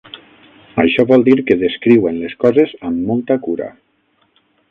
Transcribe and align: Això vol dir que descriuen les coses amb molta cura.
Això 0.83 1.03
vol 1.11 1.25
dir 1.27 1.35
que 1.51 1.57
descriuen 1.65 2.17
les 2.23 2.35
coses 2.47 2.73
amb 2.91 3.05
molta 3.13 3.39
cura. 3.49 3.71